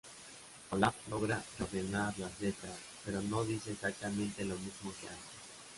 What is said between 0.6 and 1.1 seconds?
Olaf